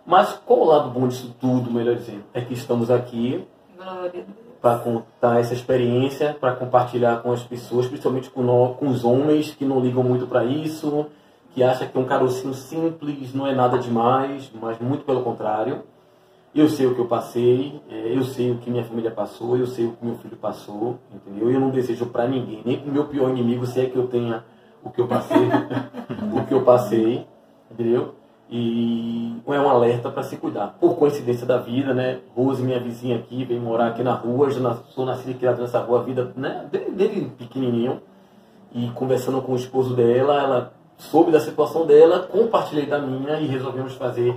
Mas 0.08 0.40
qual 0.46 0.60
o 0.60 0.64
lado 0.64 0.88
bom 0.88 1.06
disso 1.06 1.36
tudo, 1.38 1.70
melhor 1.70 1.94
dizendo? 1.94 2.24
É 2.32 2.40
que 2.40 2.54
estamos 2.54 2.90
aqui 2.90 3.46
para 4.58 4.78
contar 4.78 5.38
essa 5.38 5.52
experiência, 5.52 6.32
para 6.32 6.56
compartilhar 6.56 7.18
com 7.18 7.30
as 7.30 7.42
pessoas, 7.42 7.86
principalmente 7.86 8.30
com, 8.30 8.42
nós, 8.42 8.74
com 8.78 8.88
os 8.88 9.04
homens 9.04 9.54
que 9.54 9.66
não 9.66 9.78
ligam 9.78 10.02
muito 10.02 10.26
para 10.26 10.46
isso, 10.46 11.04
que 11.52 11.62
acham 11.62 11.86
que 11.86 11.98
um 11.98 12.06
carocinho 12.06 12.54
simples 12.54 13.34
não 13.34 13.46
é 13.46 13.54
nada 13.54 13.78
demais, 13.78 14.50
mas 14.58 14.78
muito 14.78 15.04
pelo 15.04 15.22
contrário. 15.22 15.82
Eu 16.54 16.70
sei 16.70 16.86
o 16.86 16.94
que 16.94 17.02
eu 17.02 17.06
passei, 17.06 17.78
é, 17.90 18.16
eu 18.16 18.24
sei 18.24 18.50
o 18.50 18.56
que 18.56 18.70
minha 18.70 18.84
família 18.84 19.10
passou, 19.10 19.58
eu 19.58 19.66
sei 19.66 19.84
o 19.84 19.92
que 19.92 20.06
meu 20.06 20.14
filho 20.14 20.38
passou, 20.38 20.98
entendeu? 21.14 21.50
Eu 21.50 21.60
não 21.60 21.68
desejo 21.68 22.06
para 22.06 22.26
ninguém, 22.26 22.62
nem 22.64 22.78
para 22.80 22.88
o 22.88 22.94
meu 22.94 23.04
pior 23.04 23.28
inimigo, 23.28 23.66
se 23.66 23.78
é 23.78 23.84
que 23.84 23.96
eu 23.96 24.06
tenha 24.06 24.42
o 24.82 24.88
que 24.88 25.02
eu 25.02 25.06
passei, 25.06 25.36
o 26.32 26.46
que 26.46 26.54
eu 26.54 26.64
passei, 26.64 27.26
entendeu? 27.70 28.14
E 28.50 29.36
é 29.46 29.60
um 29.60 29.68
alerta 29.68 30.10
para 30.10 30.22
se 30.22 30.36
cuidar. 30.36 30.76
Por 30.80 30.96
coincidência 30.96 31.46
da 31.46 31.58
vida, 31.58 31.92
né? 31.92 32.20
Rose, 32.34 32.62
minha 32.62 32.80
vizinha 32.80 33.16
aqui, 33.16 33.44
vem 33.44 33.60
morar 33.60 33.88
aqui 33.88 34.02
na 34.02 34.14
rua, 34.14 34.50
já 34.50 34.74
sou 34.94 35.04
nascido 35.04 35.32
e 35.32 35.34
criado 35.34 35.60
nessa 35.60 35.80
rua, 35.80 36.00
a 36.00 36.02
vida, 36.02 36.32
né? 36.34 36.66
Desde 36.70 37.20
pequenininho. 37.36 38.00
E 38.74 38.88
conversando 38.90 39.42
com 39.42 39.52
o 39.52 39.56
esposo 39.56 39.94
dela, 39.94 40.42
ela 40.42 40.72
soube 40.96 41.30
da 41.30 41.40
situação 41.40 41.86
dela, 41.86 42.20
compartilhei 42.20 42.86
da 42.86 42.98
minha 42.98 43.38
e 43.40 43.46
resolvemos 43.46 43.94
fazer 43.94 44.34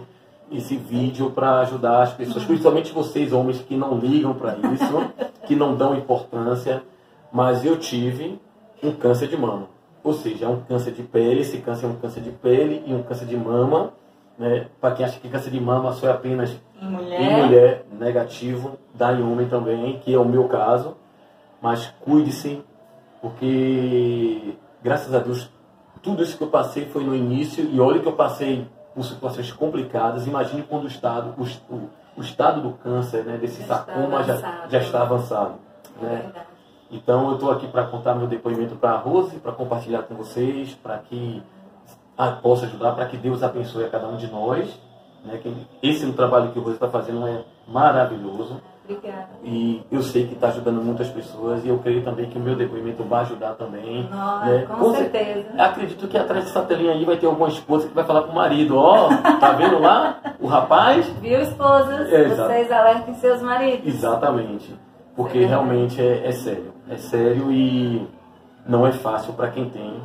esse 0.51 0.75
vídeo 0.75 1.32
para 1.32 1.60
ajudar 1.62 2.03
as 2.03 2.13
pessoas, 2.13 2.44
principalmente 2.44 2.91
vocês 2.91 3.32
homens 3.32 3.60
que 3.62 3.75
não 3.75 3.98
ligam 3.98 4.34
para 4.34 4.58
isso, 4.74 5.12
que 5.48 5.56
não 5.56 5.75
dão 5.75 5.96
importância, 5.96 6.84
mas 7.32 7.65
eu 7.65 7.77
tive 7.77 8.39
um 8.84 8.91
câncer 8.91 9.27
de 9.27 9.38
mama. 9.38 9.68
Ou 10.03 10.13
seja, 10.13 10.46
é 10.46 10.50
um 10.50 10.60
câncer 10.62 10.91
de 10.91 11.03
pele, 11.03 11.41
esse 11.41 11.58
câncer 11.60 11.86
é 11.86 11.89
um 11.89 11.96
câncer 11.96 12.22
de 12.22 12.32
pele 12.32 12.84
e 12.86 12.94
um 12.94 13.03
câncer 13.03 13.25
de 13.25 13.38
mama. 13.38 13.94
Né? 14.42 14.66
Para 14.82 14.96
quem 14.96 15.06
acha 15.06 15.20
que 15.20 15.30
câncer 15.30 15.52
de 15.52 15.62
mama 15.62 15.92
só 15.94 16.08
é 16.08 16.12
apenas 16.12 16.50
Em 16.82 16.86
mulher. 16.90 17.22
em 17.22 17.46
mulher, 17.46 17.86
negativo, 17.92 18.80
dá 18.96 19.14
em 19.14 19.22
homem 19.22 19.48
também, 19.48 20.00
que 20.00 20.12
é 20.12 20.18
o 20.18 20.26
meu 20.26 20.46
caso. 20.48 20.98
Mas 21.62 21.94
cuide-se, 22.02 22.64
porque 23.22 24.56
graças 24.84 25.14
a 25.14 25.20
Deus 25.20 25.48
tudo 26.02 26.24
isso 26.24 26.36
que 26.36 26.44
eu 26.44 26.48
passei 26.48 26.86
foi 26.88 27.04
no 27.04 27.16
início 27.16 27.64
e 27.72 27.80
olha 27.80 28.00
que 28.00 28.08
eu 28.08 28.14
passei 28.14 28.68
por 28.96 29.04
situações 29.06 29.52
complicadas. 29.54 30.26
Imagine 30.26 30.64
quando 30.64 30.86
o 30.86 30.88
estado, 30.88 31.36
o, 31.38 31.74
o, 31.76 31.90
o 32.18 32.22
estado 32.22 32.62
do 32.62 32.72
câncer, 32.72 33.24
né, 33.24 33.38
desse 33.38 33.62
Já 33.62 33.68
sarcoma 33.68 34.24
já, 34.24 34.66
já 34.68 34.80
está 34.80 35.04
avançado. 35.04 35.54
É 36.02 36.04
Né? 36.04 36.22
verdade. 36.24 36.46
Então 36.90 37.28
eu 37.30 37.36
estou 37.36 37.52
aqui 37.52 37.68
para 37.68 37.84
contar 37.86 38.16
meu 38.16 38.26
depoimento 38.28 38.76
para 38.76 38.92
a 38.94 38.98
Rose, 38.98 39.38
para 39.38 39.52
compartilhar 39.52 40.02
com 40.02 40.16
vocês, 40.16 40.74
para 40.82 40.98
que 40.98 41.42
possa 42.30 42.66
ajudar, 42.66 42.92
para 42.94 43.06
que 43.06 43.18
Deus 43.18 43.42
abençoe 43.44 43.84
a 43.86 43.90
cada 43.90 44.08
um 44.08 44.16
de 44.18 44.28
nós. 44.32 44.68
Né? 45.25 45.38
Que 45.42 45.56
esse 45.84 46.12
trabalho 46.13 46.51
que 46.51 46.60
o 46.60 46.62
Rose 46.62 46.75
está 46.75 46.88
fazendo 46.90 47.28
é 47.28 47.42
maravilhoso 47.68 48.60
Obrigada. 48.84 49.28
e 49.44 49.84
eu 49.92 50.01
sei 50.01 50.25
que 50.25 50.34
está 50.34 50.48
ajudando 50.48 50.82
muitas 50.84 51.08
pessoas 51.10 51.63
e 51.63 51.68
eu 51.70 51.78
creio 51.78 52.04
também 52.04 52.25
que 52.28 52.38
o 52.40 52.42
meu 52.42 52.56
depoimento 52.56 53.04
vai 53.04 53.22
ajudar 53.22 53.54
também. 53.54 54.10
Nossa, 54.10 54.46
né? 54.46 54.66
com 54.66 54.94
cer- 54.96 55.12
certeza. 55.12 55.46
Acredito 55.60 56.08
que 56.08 56.18
atrás 56.18 56.46
dessa 56.46 56.62
telinha 56.63 56.92
aí 56.94 57.06
vai 57.06 57.18
ter 57.18 57.28
alguma 57.28 57.48
esposa 57.50 57.88
que 57.88 57.94
vai 57.94 58.04
falar 58.04 58.24
pro 58.24 58.34
marido, 58.34 58.75
ó, 58.78 59.10
tá 59.40 59.51
vendo 59.51 59.78
lá 59.80 60.20
o 60.40 60.48
rapaz? 60.48 61.06
Viu, 61.22 61.40
esposas? 61.40 62.12
É. 62.12 62.28
Vocês 62.28 62.72
alertem 62.72 63.13
seus 63.13 63.42
maridos. 63.44 63.86
Exatamente. 63.88 64.75
Porque 65.16 65.38
É. 65.38 65.46
realmente 65.46 66.01
é, 66.01 66.25
é 66.28 66.32
sério. 66.32 66.74
É 66.90 66.98
sério 66.98 67.51
e 67.51 68.08
não 68.66 68.88
é 68.88 68.92
fácil 68.92 69.34
para 69.34 69.50
quem 69.51 69.70
tem. 69.70 70.01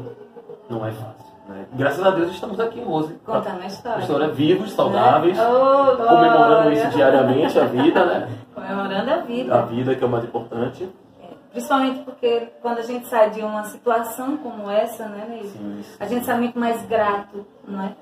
Não 0.69 0.85
é 0.87 0.91
fácil. 0.93 1.16
Né? 1.49 1.67
Graças 1.73 2.05
a 2.05 2.11
Deus 2.11 2.31
estamos 2.33 2.59
aqui 2.59 2.81
hoje. 2.81 3.19
Contando 3.25 3.63
a 3.63 3.67
história. 3.67 4.01
História 4.01 4.29
vivos, 4.29 4.73
saudáveis, 4.73 5.37
Né? 5.37 5.49
Oh, 5.49 5.97
comemorando 5.97 6.73
isso 6.73 6.89
diariamente, 6.89 7.59
a 7.59 7.65
vida, 7.65 8.05
né? 8.05 8.29
Comemorando 8.55 9.11
a 9.11 9.17
vida. 9.19 9.55
A 9.55 9.63
vida 9.63 9.95
que 9.95 10.03
é 10.03 10.07
o 10.07 10.11
mais 10.11 10.25
importante. 10.25 10.89
Principalmente 11.51 12.01
porque 12.01 12.53
quando 12.61 12.79
a 12.79 12.83
gente 12.83 13.07
sai 13.07 13.31
de 13.31 13.41
uma 13.41 13.65
situação 13.65 14.37
como 14.37 14.71
essa, 14.71 15.07
né, 15.07 15.27
Neide? 15.29 15.49
Sim, 15.49 15.79
isso. 15.81 15.97
A 15.99 16.07
gente 16.07 16.27
sai 16.27 16.39
muito 16.39 16.59
mais 16.59 16.85
grato, 16.85 17.47
né? 17.67 17.97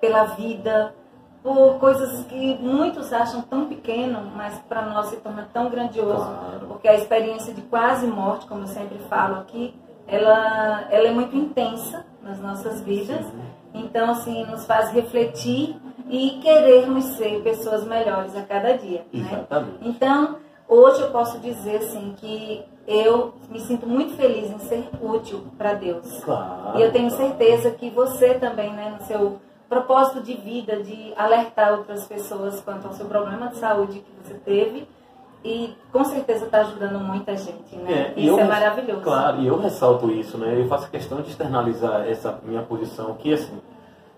Pela 0.00 0.24
vida, 0.24 0.94
por 1.42 1.78
coisas 1.80 2.24
que 2.26 2.56
muitos 2.60 3.12
acham 3.12 3.42
tão 3.42 3.66
pequeno, 3.66 4.30
mas 4.36 4.58
para 4.68 4.82
nós 4.82 5.06
se 5.06 5.16
torna 5.16 5.48
tão 5.52 5.68
grandioso. 5.68 6.24
Claro. 6.24 6.66
Porque 6.68 6.86
a 6.86 6.94
experiência 6.94 7.52
de 7.52 7.62
quase 7.62 8.06
morte, 8.06 8.46
como 8.46 8.62
eu 8.62 8.68
sempre 8.68 8.98
falo 9.10 9.40
aqui, 9.40 9.74
ela, 10.06 10.86
ela 10.90 11.08
é 11.08 11.10
muito 11.10 11.36
intensa 11.36 12.04
nas 12.24 12.40
nossas 12.40 12.80
vidas. 12.80 13.24
Então, 13.72 14.10
assim, 14.10 14.44
nos 14.46 14.64
faz 14.66 14.90
refletir 14.92 15.76
e 16.08 16.38
querermos 16.42 17.04
ser 17.16 17.42
pessoas 17.42 17.84
melhores 17.84 18.34
a 18.36 18.42
cada 18.42 18.76
dia. 18.76 19.04
Né? 19.12 19.46
Então, 19.82 20.36
hoje 20.68 21.02
eu 21.02 21.10
posso 21.10 21.38
dizer 21.38 21.76
assim 21.76 22.14
que 22.16 22.64
eu 22.86 23.34
me 23.48 23.60
sinto 23.60 23.86
muito 23.86 24.14
feliz 24.14 24.50
em 24.50 24.58
ser 24.58 24.88
útil 25.00 25.44
para 25.56 25.74
Deus. 25.74 26.22
Claro. 26.22 26.78
E 26.78 26.82
eu 26.82 26.92
tenho 26.92 27.10
certeza 27.10 27.70
que 27.70 27.90
você 27.90 28.34
também, 28.34 28.72
né, 28.72 28.96
no 28.98 29.06
seu 29.06 29.38
propósito 29.68 30.22
de 30.22 30.34
vida, 30.34 30.82
de 30.82 31.12
alertar 31.16 31.72
outras 31.72 32.06
pessoas 32.06 32.60
quanto 32.60 32.86
ao 32.86 32.92
seu 32.92 33.06
problema 33.06 33.48
de 33.48 33.56
saúde 33.56 34.00
que 34.00 34.12
você 34.22 34.34
teve, 34.34 34.86
e 35.44 35.74
com 35.92 36.04
certeza 36.04 36.46
está 36.46 36.60
ajudando 36.62 36.98
muita 37.00 37.36
gente, 37.36 37.76
né? 37.76 38.12
É, 38.16 38.20
Isso 38.20 38.30
eu 38.30 38.38
é 38.40 38.44
maravilhoso. 38.44 39.02
Claro, 39.02 39.40
e 39.42 39.46
eu 39.46 39.58
ressalto 39.58 40.10
isso, 40.10 40.38
né? 40.38 40.58
Eu 40.58 40.66
faço 40.68 40.90
questão 40.90 41.20
de 41.20 41.28
externalizar 41.30 42.06
essa 42.08 42.38
minha 42.42 42.62
posição, 42.62 43.12
que 43.14 43.32
assim, 43.34 43.58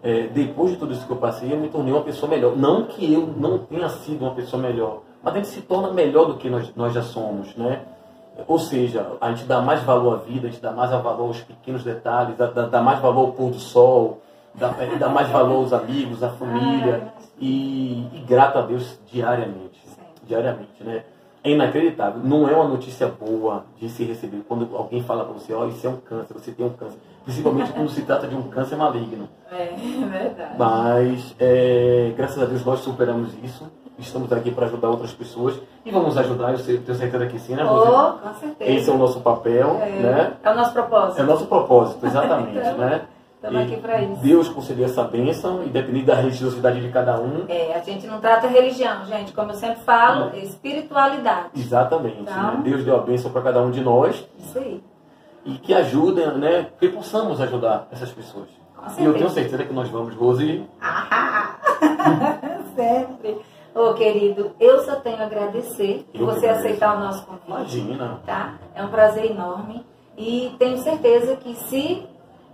é, 0.03 0.29
depois 0.29 0.71
de 0.71 0.77
tudo 0.77 0.93
isso 0.93 1.05
que 1.05 1.13
eu 1.13 1.17
passei, 1.17 1.53
eu 1.53 1.59
me 1.59 1.69
tornei 1.69 1.93
uma 1.93 2.03
pessoa 2.03 2.31
melhor. 2.31 2.57
Não 2.57 2.85
que 2.85 3.13
eu 3.13 3.27
não 3.37 3.59
tenha 3.59 3.89
sido 3.89 4.23
uma 4.25 4.35
pessoa 4.35 4.63
melhor, 4.63 5.01
mas 5.23 5.35
a 5.35 5.37
gente 5.39 5.49
se 5.49 5.63
torna 5.63 5.91
melhor 5.93 6.27
do 6.27 6.35
que 6.37 6.49
nós, 6.49 6.73
nós 6.77 6.95
já 6.95 7.03
somos, 7.03 7.55
né? 7.57 7.81
Ou 8.47 8.59
seja, 8.59 9.13
a 9.21 9.31
gente 9.33 9.45
dá 9.45 9.61
mais 9.63 9.83
valor 9.83 10.13
à 10.15 10.17
vida, 10.19 10.47
a 10.47 10.51
gente 10.51 10.63
dá 10.63 10.71
mais 10.71 10.91
valor 10.91 11.27
aos 11.29 11.41
pequenos 11.41 11.83
detalhes, 11.83 12.37
dá, 12.37 12.47
dá- 12.47 12.67
dá 12.67 12.83
mais 12.83 13.01
valor 13.01 13.21
ao 13.29 13.33
pôr 13.33 13.51
do 13.51 13.59
sol, 13.59 14.21
dá, 14.55 14.73
é, 14.79 14.95
dá 14.97 15.09
mais 15.09 15.29
valor 15.31 15.57
aos 15.57 15.73
amigos, 15.73 16.23
à 16.23 16.29
família, 16.29 17.13
e, 17.41 18.07
e 18.15 18.25
grato 18.29 18.59
a 18.59 18.63
Deus 18.63 18.99
diariamente 19.11 19.81
Sim. 19.87 20.03
diariamente, 20.25 20.85
né? 20.85 21.03
É 21.47 21.51
inacreditável. 21.51 22.21
Não 22.25 22.49
é 22.49 22.55
uma 22.55 22.67
notícia 22.67 23.07
boa 23.07 23.65
de 23.79 23.89
se 23.89 24.03
receber 24.03 24.43
quando 24.49 24.69
alguém 24.77 25.01
fala 25.01 25.25
para 25.25 25.35
você, 25.35 25.55
ó, 25.55 25.65
isso 25.67 25.87
é 25.87 25.91
um 25.91 25.97
câncer, 25.97 26.35
você 26.35 26.51
tem 26.51 26.67
um 26.67 26.71
câncer. 26.71 26.99
Principalmente 27.25 27.73
quando 27.73 27.89
se 27.89 28.03
trata 28.03 28.27
de 28.27 28.35
um 28.35 28.43
câncer 28.43 28.75
maligno. 28.75 29.29
É 29.53 29.67
verdade. 30.11 30.55
Mas, 30.59 31.37
é, 31.39 32.13
graças 32.17 32.43
a 32.43 32.47
Deus, 32.47 32.65
nós 32.65 32.81
superamos 32.81 33.33
isso. 33.45 33.71
Estamos 33.97 34.31
aqui 34.33 34.51
para 34.51 34.67
ajudar 34.67 34.91
outras 34.91 35.13
pessoas. 35.13 35.59
E 35.85 35.91
vamos 35.93 36.19
ajudar, 36.19 36.53
eu 36.53 36.83
tenho 36.83 36.99
certeza 36.99 37.27
que 37.27 37.39
sim, 37.39 37.55
né? 37.55 37.65
Você? 37.65 37.89
Oh, 37.89 38.13
com 38.19 38.35
certeza. 38.35 38.71
Esse 38.73 38.91
é 38.91 38.93
o 38.93 38.99
nosso 38.99 39.21
papel, 39.21 39.79
é, 39.81 39.91
né? 39.91 40.33
é 40.43 40.51
o 40.51 40.55
nosso 40.55 40.73
propósito. 40.73 41.21
É 41.21 41.23
o 41.23 41.27
nosso 41.27 41.47
propósito, 41.47 42.07
exatamente, 42.07 42.59
Então, 42.59 42.79
né? 42.79 43.03
Estamos 43.37 43.63
aqui 43.63 43.77
para 43.81 44.03
isso. 44.03 44.21
Deus 44.23 44.49
concedeu 44.49 44.85
essa 44.87 45.05
bênção, 45.05 45.63
independente 45.63 46.07
da 46.07 46.15
religiosidade 46.15 46.81
de 46.81 46.89
cada 46.91 47.21
um. 47.21 47.45
É, 47.49 47.75
a 47.75 47.81
gente 47.81 48.07
não 48.07 48.19
trata 48.21 48.47
religião, 48.49 49.05
gente. 49.05 49.33
Como 49.33 49.51
eu 49.51 49.55
sempre 49.55 49.83
falo, 49.83 50.31
é 50.35 50.39
espiritualidade. 50.41 51.51
Exatamente. 51.55 52.21
Então- 52.21 52.55
né? 52.55 52.61
Deus 52.65 52.85
deu 52.85 52.97
a 52.97 53.01
bênção 53.03 53.31
para 53.31 53.43
cada 53.43 53.63
um 53.63 53.71
de 53.71 53.81
nós. 53.81 54.27
Isso 54.39 54.59
aí. 54.59 54.83
e 55.45 55.59
que 55.59 55.73
ajudem, 55.73 56.27
né? 56.39 56.67
Que 56.81 56.89
possamos 56.89 57.41
ajudar 57.41 57.87
essas 57.93 58.11
pessoas. 58.11 58.49
Com 58.75 59.01
E 59.01 59.05
eu 59.05 59.15
tenho 59.15 59.31
certeza 59.31 59.65
que 59.65 59.73
nós 59.73 59.89
vamos, 59.89 60.13
Rose. 60.17 60.67
Ah, 60.81 61.55
sempre. 62.75 63.41
Ô, 63.75 63.93
querido, 63.95 64.53
eu 64.59 64.83
só 64.85 64.97
tenho 64.97 65.19
a 65.21 65.27
agradecer 65.27 66.05
Eu 66.13 66.19
que 66.19 66.19
você 66.25 66.47
agradeço. 66.47 66.67
aceitar 66.67 66.97
o 66.97 67.01
nosso 67.01 67.25
convite. 67.27 67.47
Imagina. 67.49 68.21
Tá? 68.27 68.55
É 68.75 68.83
um 68.83 68.89
prazer 68.89 69.31
enorme. 69.31 69.85
E 70.17 70.53
tenho 70.59 70.79
certeza 70.79 71.37
que 71.37 71.55
se. 71.55 72.03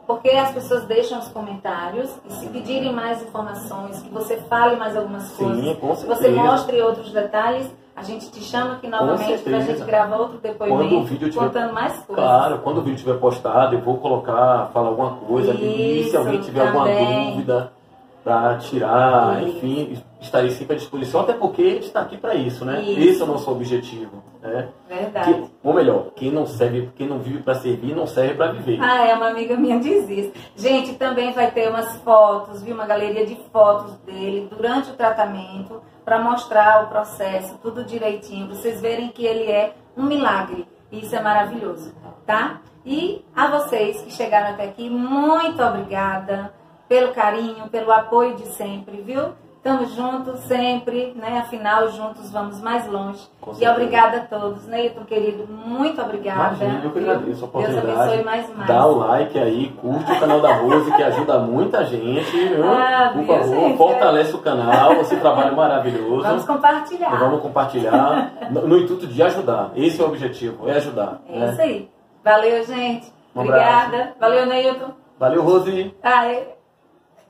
Porque 0.07 0.31
as 0.31 0.51
pessoas 0.53 0.85
deixam 0.85 1.19
os 1.21 1.29
comentários 1.29 2.11
e 2.29 2.33
se 2.33 2.47
pedirem 2.49 2.93
mais 2.93 3.23
informações, 3.23 4.01
que 4.03 4.11
você 4.11 4.37
fale 4.49 4.77
mais 4.77 4.97
algumas 4.97 5.23
Sim, 5.25 5.45
coisas, 5.45 5.77
com 5.79 5.97
que 5.97 6.07
você 6.07 6.29
mostre 6.31 6.81
outros 6.83 7.11
detalhes, 7.13 7.71
a 7.95 8.03
gente 8.03 8.31
te 8.31 8.41
chama 8.41 8.75
aqui 8.75 8.89
novamente 8.89 9.43
para 9.43 9.57
a 9.59 9.61
gente 9.61 9.85
gravar 9.85 10.17
outro 10.17 10.39
depoimento 10.39 10.79
Quando 10.89 10.99
o 10.99 11.05
vídeo 11.05 11.31
tiver- 11.31 11.45
contando 11.47 11.73
mais 11.73 11.93
coisas. 12.05 12.15
Claro, 12.25 12.59
quando 12.59 12.79
o 12.79 12.81
vídeo 12.81 12.97
estiver 12.97 13.19
postado, 13.19 13.77
eu 13.77 13.81
vou 13.81 13.99
colocar, 13.99 14.71
falar 14.73 14.89
alguma 14.89 15.13
coisa 15.17 15.51
ali. 15.53 16.01
Isso, 16.01 16.11
Se 16.11 16.17
alguém 16.17 16.41
tiver 16.41 16.67
alguma 16.67 16.87
também. 16.87 17.31
dúvida 17.33 17.73
para 18.23 18.57
tirar, 18.59 19.43
Isso. 19.43 19.57
enfim, 19.59 20.03
estarei 20.21 20.51
sempre 20.51 20.75
à 20.75 20.79
disposição, 20.79 21.21
até 21.23 21.33
porque 21.33 21.63
a 21.63 21.71
gente 21.71 21.87
está 21.87 22.01
aqui 22.03 22.17
para 22.17 22.35
isso, 22.35 22.65
né? 22.65 22.81
Isso. 22.83 23.01
Esse 23.01 23.21
é 23.23 23.25
o 23.25 23.29
nosso 23.29 23.51
objetivo. 23.51 24.23
Né? 24.41 24.69
Verdade. 24.89 25.35
Que- 25.35 25.51
ou 25.63 25.75
melhor, 25.75 26.07
quem 26.15 26.31
não 26.31 26.47
serve, 26.47 26.91
quem 26.95 27.09
não 27.09 27.19
vive 27.19 27.43
para 27.43 27.55
servir, 27.55 27.95
não 27.95 28.07
serve 28.07 28.35
para 28.35 28.53
viver. 28.53 28.79
Ah, 28.81 29.07
é, 29.07 29.15
uma 29.15 29.29
amiga 29.29 29.57
minha 29.57 29.79
diz 29.81 30.09
isso. 30.09 30.33
Gente, 30.57 30.95
também 30.95 31.33
vai 31.33 31.51
ter 31.51 31.69
umas 31.69 31.97
fotos, 31.99 32.63
viu? 32.63 32.75
Uma 32.75 32.87
galeria 32.87 33.27
de 33.27 33.37
fotos 33.53 33.95
dele 33.99 34.49
durante 34.51 34.91
o 34.91 34.95
tratamento, 34.95 35.83
para 36.05 36.19
mostrar 36.19 36.85
o 36.85 36.89
processo, 36.89 37.59
tudo 37.63 37.85
direitinho. 37.85 38.49
Vocês 38.49 38.81
verem 38.81 39.09
que 39.09 39.25
ele 39.25 39.51
é 39.51 39.75
um 39.97 40.05
milagre. 40.05 40.67
Isso 40.91 41.15
é 41.15 41.21
maravilhoso, 41.21 41.93
tá? 42.27 42.61
E 42.85 43.25
a 43.35 43.47
vocês 43.47 44.03
que 44.03 44.11
chegaram 44.13 44.51
até 44.55 44.65
aqui, 44.65 44.91
muito 44.91 45.63
obrigada 45.63 46.53
pelo 46.89 47.13
carinho, 47.13 47.69
pelo 47.69 47.93
apoio 47.93 48.35
de 48.35 48.47
sempre, 48.49 49.01
viu? 49.03 49.33
Estamos 49.65 49.95
juntos 49.95 50.41
sempre, 50.41 51.13
né? 51.15 51.39
Afinal, 51.39 51.89
juntos 51.89 52.33
vamos 52.33 52.61
mais 52.61 52.85
longe. 52.89 53.21
E 53.61 53.69
obrigada 53.69 54.17
a 54.17 54.21
todos. 54.23 54.67
Neilton, 54.67 55.05
querido, 55.05 55.47
muito 55.47 56.03
obrigada. 56.03 56.57
Imagina, 56.57 56.81
eu 56.83 56.91
que 56.91 56.99
agradeço 56.99 57.29
a 57.29 57.31
Deus 57.31 57.43
oportunidade. 57.45 57.91
abençoe 57.93 58.25
mais 58.25 58.57
mais. 58.57 58.67
Dá 58.67 58.87
o 58.87 58.99
like 58.99 59.39
aí, 59.39 59.69
curte 59.81 60.11
o 60.11 60.19
canal 60.19 60.41
da 60.41 60.57
Rose, 60.57 60.91
que 60.91 61.03
ajuda 61.05 61.39
muita 61.39 61.85
gente. 61.85 62.37
viu? 62.37 62.65
Ah, 62.73 63.13
Por 63.15 63.25
favor, 63.25 63.55
gente? 63.55 63.77
fortalece 63.79 64.35
o 64.35 64.39
canal, 64.39 64.93
esse 64.95 65.17
trabalho 65.19 65.55
maravilhoso. 65.55 66.23
Vamos 66.25 66.45
compartilhar. 66.45 67.17
Vamos 67.17 67.41
compartilhar 67.41 68.33
no, 68.51 68.67
no 68.67 68.79
intuito 68.79 69.07
de 69.07 69.23
ajudar. 69.23 69.71
Esse 69.77 70.01
é 70.01 70.05
o 70.05 70.09
objetivo, 70.09 70.69
é 70.69 70.75
ajudar. 70.79 71.21
É 71.29 71.39
né? 71.39 71.53
isso 71.53 71.63
aí. 71.63 71.89
Valeu, 72.25 72.65
gente. 72.65 73.13
Um 73.33 73.43
Obrigada. 73.43 74.15
Valeu, 74.19 74.45
Neilton. 74.45 74.91
Valeu, 75.21 75.43
Rose. 75.45 75.95
Aê. 76.03 76.49